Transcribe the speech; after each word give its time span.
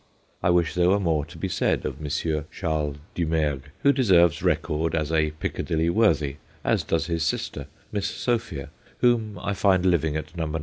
I 0.41 0.49
wish 0.49 0.73
there 0.73 0.89
were 0.89 0.99
more 0.99 1.25
to 1.25 1.37
be 1.37 1.47
said 1.47 1.85
of 1.85 2.01
M. 2.03 2.09
Charles 2.51 2.97
Dumergue, 3.13 3.69
who 3.83 3.93
deserves 3.93 4.41
record 4.41 4.95
as 4.95 5.11
a 5.11 5.29
Piccadilly 5.29 5.91
worthy, 5.91 6.37
as 6.63 6.81
does 6.81 7.05
his 7.05 7.21
sister, 7.21 7.67
Miss 7.91 8.07
Sophia, 8.07 8.69
whom 9.01 9.37
I 9.37 9.53
find 9.53 9.85
living 9.85 10.17
at 10.17 10.35
No. 10.35 10.51